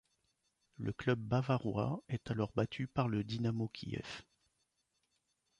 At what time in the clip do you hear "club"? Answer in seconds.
0.93-1.19